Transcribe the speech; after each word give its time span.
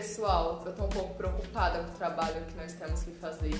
pessoal, 0.00 0.62
eu 0.64 0.72
tô 0.72 0.84
um 0.84 0.88
pouco 0.88 1.14
preocupada 1.14 1.80
com 1.80 1.90
o 1.90 1.94
trabalho 1.94 2.42
que 2.46 2.56
nós 2.56 2.72
temos 2.72 3.02
que 3.02 3.10
fazer. 3.12 3.52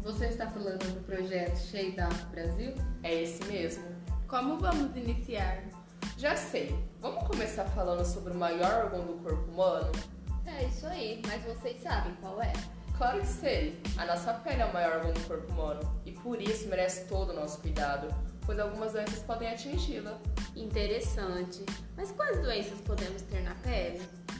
Você 0.00 0.26
está 0.26 0.46
falando 0.46 0.78
do 0.94 1.04
projeto 1.04 1.56
Shade 1.56 1.96
Up 2.00 2.24
Brasil? 2.30 2.72
É 3.02 3.22
esse 3.22 3.44
mesmo. 3.46 3.82
Como 4.28 4.58
vamos 4.58 4.94
iniciar? 4.96 5.64
Já 6.16 6.36
sei. 6.36 6.72
Vamos 7.00 7.26
começar 7.26 7.64
falando 7.64 8.04
sobre 8.04 8.32
o 8.32 8.36
maior 8.36 8.84
órgão 8.84 9.06
do 9.06 9.14
corpo 9.24 9.50
humano? 9.50 9.90
É 10.46 10.66
isso 10.66 10.86
aí, 10.86 11.20
mas 11.26 11.42
vocês 11.42 11.82
sabem 11.82 12.14
qual 12.20 12.40
é? 12.40 12.52
Claro 12.96 13.18
que 13.18 13.26
sei. 13.26 13.82
A 13.96 14.06
nossa 14.06 14.34
pele 14.34 14.62
é 14.62 14.66
o 14.66 14.72
maior 14.72 14.98
órgão 14.98 15.12
do 15.12 15.20
corpo 15.26 15.52
humano 15.52 16.00
e 16.06 16.12
por 16.12 16.40
isso 16.40 16.68
merece 16.68 17.06
todo 17.06 17.30
o 17.30 17.34
nosso 17.34 17.60
cuidado, 17.60 18.06
pois 18.46 18.56
algumas 18.60 18.92
doenças 18.92 19.18
podem 19.24 19.50
atingi-la. 19.50 20.16
Interessante. 20.54 21.66
Mas 21.96 22.12
quais 22.12 22.40
doenças 22.40 22.80
podemos 22.82 23.22
ter 23.22 23.42
na 23.42 23.56
pele? 23.56 23.67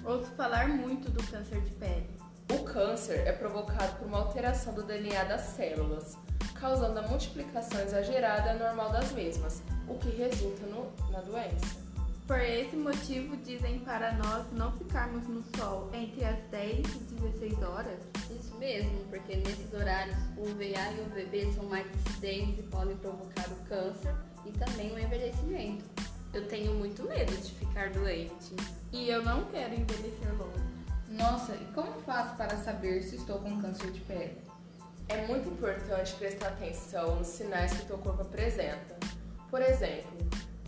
Ouço 0.09 0.31
falar 0.39 0.71
muito 0.71 1.11
do 1.11 1.23
câncer 1.25 1.61
de 1.61 1.71
pele. 1.73 2.09
O 2.51 2.65
câncer 2.65 3.27
é 3.27 3.33
provocado 3.33 3.99
por 3.99 4.07
uma 4.07 4.21
alteração 4.21 4.73
do 4.73 4.83
DNA 4.83 5.25
das 5.25 5.43
células, 5.43 6.17
causando 6.59 6.99
a 6.99 7.03
multiplicação 7.03 7.79
exagerada 7.83 8.55
normal 8.55 8.91
das 8.91 9.13
mesmas, 9.13 9.63
o 9.87 9.99
que 9.99 10.09
resulta 10.09 10.65
no, 10.65 10.91
na 11.13 11.21
doença. 11.21 11.77
Por 12.27 12.41
esse 12.41 12.75
motivo, 12.75 13.37
dizem 13.37 13.81
para 13.81 14.15
nós 14.15 14.51
não 14.53 14.73
ficarmos 14.79 15.29
no 15.29 15.45
sol 15.55 15.91
entre 15.93 16.25
as 16.25 16.39
10 16.51 16.87
e 16.87 16.99
16 17.15 17.63
horas. 17.63 17.99
Isso 18.31 18.57
mesmo, 18.57 19.05
porque 19.11 19.37
nesses 19.37 19.75
horários 19.75 20.17
o 20.39 20.45
UVA 20.45 20.91
e 20.97 21.01
o 21.01 21.05
UVB 21.05 21.53
são 21.53 21.65
mais 21.65 21.87
incidentes 21.87 22.61
e 22.61 22.63
podem 22.63 22.97
provocar 22.97 23.47
o 23.51 23.69
câncer 23.69 24.15
e 24.47 24.53
também 24.53 24.91
o 24.91 24.99
envelhecimento. 24.99 25.85
Ficar 27.89 27.91
doente. 27.91 28.55
E 28.93 29.09
eu 29.09 29.23
não 29.23 29.45
quero 29.47 29.75
envelhecer 29.75 30.33
logo. 30.39 30.53
Nossa, 31.09 31.55
e 31.55 31.65
como 31.75 31.93
faço 32.01 32.37
para 32.37 32.57
saber 32.59 33.03
se 33.03 33.17
estou 33.17 33.39
com 33.39 33.61
câncer 33.61 33.91
de 33.91 34.01
pele? 34.01 34.39
É 35.09 35.27
muito 35.27 35.49
importante 35.49 36.15
prestar 36.15 36.49
atenção 36.49 37.17
nos 37.17 37.29
sinais 37.29 37.73
que 37.73 37.87
teu 37.87 37.99
corpo 37.99 38.23
apresenta. 38.23 38.97
Por 39.51 39.63
exemplo, 39.63 40.19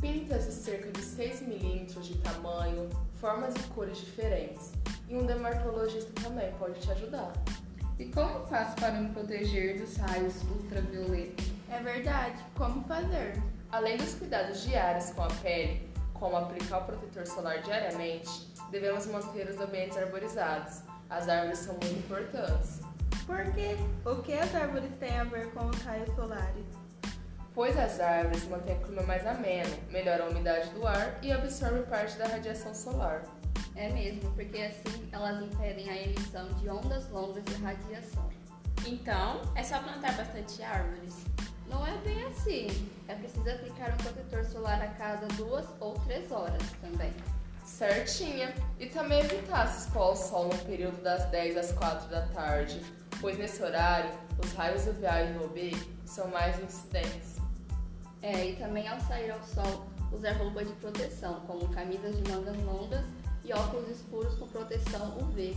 pintas 0.00 0.46
de 0.46 0.52
cerca 0.52 0.90
de 0.90 1.02
6 1.02 1.42
milímetros 1.42 2.06
de 2.06 2.16
tamanho, 2.18 2.88
formas 3.20 3.54
e 3.54 3.62
cores 3.74 3.98
diferentes. 3.98 4.72
E 5.08 5.14
um 5.14 5.26
dermatologista 5.26 6.10
também 6.22 6.50
pode 6.58 6.80
te 6.80 6.90
ajudar. 6.90 7.32
E 7.98 8.06
como 8.06 8.46
faço 8.46 8.74
para 8.76 8.92
me 8.92 9.10
proteger 9.12 9.78
dos 9.78 9.96
raios 9.96 10.42
ultravioleta? 10.44 11.42
É 11.70 11.82
verdade, 11.82 12.42
como 12.54 12.82
fazer? 12.84 13.34
Além 13.70 13.98
dos 13.98 14.14
cuidados 14.14 14.62
diários 14.62 15.10
com 15.10 15.22
a 15.22 15.28
pele, 15.42 15.89
como 16.20 16.36
aplicar 16.36 16.82
o 16.82 16.84
protetor 16.84 17.26
solar 17.26 17.62
diariamente, 17.62 18.52
devemos 18.70 19.06
manter 19.06 19.48
os 19.48 19.58
ambientes 19.58 19.96
arborizados. 19.96 20.82
As 21.08 21.28
árvores 21.28 21.58
são 21.58 21.74
muito 21.74 21.98
importantes. 21.98 22.80
Por 23.26 23.52
quê? 23.52 23.76
O 24.04 24.22
que 24.22 24.34
as 24.34 24.54
árvores 24.54 24.90
têm 25.00 25.18
a 25.18 25.24
ver 25.24 25.50
com 25.52 25.66
os 25.66 25.82
raios 25.82 26.14
solares? 26.14 26.66
Pois 27.54 27.76
as 27.76 27.98
árvores 27.98 28.46
mantêm 28.46 28.76
o 28.76 28.80
clima 28.80 29.02
mais 29.02 29.26
ameno, 29.26 29.76
melhoram 29.88 30.26
a 30.26 30.28
umidade 30.28 30.70
do 30.70 30.86
ar 30.86 31.18
e 31.22 31.32
absorvem 31.32 31.82
parte 31.84 32.16
da 32.16 32.26
radiação 32.26 32.72
solar. 32.74 33.24
É 33.74 33.88
mesmo, 33.88 34.30
porque 34.34 34.58
assim 34.58 35.08
elas 35.10 35.42
impedem 35.42 35.88
a 35.88 35.96
emissão 36.02 36.48
de 36.54 36.68
ondas 36.68 37.08
longas 37.10 37.44
de 37.44 37.54
radiação. 37.54 38.28
Então, 38.86 39.40
é 39.54 39.62
só 39.62 39.78
plantar 39.80 40.16
bastante 40.16 40.62
árvores. 40.62 41.24
Não 41.70 41.86
é 41.86 41.96
bem 41.98 42.24
assim. 42.24 42.66
É 43.08 43.14
preciso 43.14 43.48
aplicar 43.48 43.92
um 43.92 43.96
protetor 43.96 44.44
solar 44.44 44.82
a 44.82 44.88
cada 44.88 45.26
duas 45.28 45.64
ou 45.78 45.94
três 46.00 46.30
horas 46.30 46.62
também. 46.80 47.12
Certinha! 47.64 48.52
E 48.78 48.86
também 48.86 49.20
evitar 49.20 49.68
se 49.68 49.86
expor 49.86 50.02
ao 50.02 50.16
sol 50.16 50.48
no 50.48 50.58
período 50.64 51.00
das 51.02 51.24
10 51.30 51.56
às 51.56 51.72
4 51.72 52.08
da 52.08 52.26
tarde, 52.28 52.82
pois 53.20 53.38
nesse 53.38 53.62
horário 53.62 54.10
os 54.42 54.52
raios 54.52 54.86
UVA 54.86 55.22
e 55.22 55.36
UV 55.38 55.88
são 56.04 56.28
mais 56.28 56.60
incidentes. 56.60 57.36
É, 58.22 58.50
e 58.50 58.56
também 58.56 58.88
ao 58.88 59.00
sair 59.00 59.30
ao 59.30 59.42
sol, 59.44 59.86
usar 60.12 60.32
roupa 60.32 60.64
de 60.64 60.72
proteção, 60.74 61.40
como 61.46 61.68
camisas 61.68 62.16
de 62.16 62.30
mangas 62.30 62.56
longas 62.64 63.04
e 63.44 63.52
óculos 63.52 63.88
escuros 63.88 64.34
com 64.34 64.48
proteção 64.48 65.16
UV. 65.18 65.56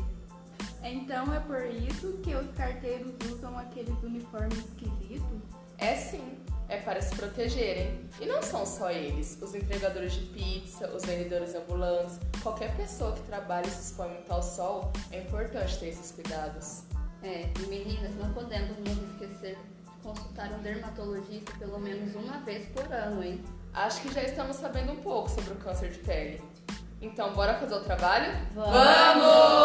Então 0.84 1.34
é 1.34 1.40
por 1.40 1.66
isso 1.66 2.20
que 2.24 2.36
os 2.36 2.50
carteiros 2.56 3.14
usam 3.32 3.58
aqueles 3.58 4.02
uniformes 4.04 4.60
esquisitos? 4.60 5.63
É 5.84 5.98
sim, 5.98 6.38
é 6.70 6.78
para 6.78 7.02
se 7.02 7.14
protegerem. 7.14 8.10
E 8.22 8.26
não 8.26 8.42
são 8.42 8.66
só 8.66 8.90
eles, 8.90 9.38
os 9.42 9.54
entregadores 9.54 10.14
de 10.14 10.22
pizza, 10.28 10.88
os 10.88 11.04
vendedores 11.04 11.54
ambulantes, 11.56 12.18
qualquer 12.42 12.74
pessoa 12.78 13.12
que 13.12 13.22
trabalha 13.24 13.68
e 13.68 13.70
se 13.70 13.92
expõe 13.92 14.08
muito 14.08 14.32
ao 14.32 14.42
sol, 14.42 14.94
é 15.12 15.20
importante 15.20 15.78
ter 15.80 15.88
esses 15.90 16.14
cuidados. 16.14 16.84
É, 17.22 17.50
e 17.62 17.68
meninas, 17.68 18.16
não 18.16 18.32
podemos 18.34 18.78
nos 18.78 19.12
esquecer 19.12 19.58
de 19.58 20.02
consultar 20.02 20.54
um 20.54 20.62
dermatologista 20.62 21.52
pelo 21.60 21.78
menos 21.80 22.16
uma 22.16 22.40
vez 22.40 22.66
por 22.70 22.90
ano, 22.90 23.22
hein? 23.22 23.44
Acho 23.74 24.02
que 24.04 24.14
já 24.14 24.24
estamos 24.24 24.56
sabendo 24.56 24.94
um 24.94 25.02
pouco 25.02 25.30
sobre 25.30 25.52
o 25.52 25.56
câncer 25.58 25.92
de 25.92 26.00
pele. 26.00 26.42
Então, 27.02 27.34
bora 27.34 27.56
fazer 27.56 27.76
o 27.76 27.84
trabalho? 27.84 28.32
Vamos! 28.54 29.63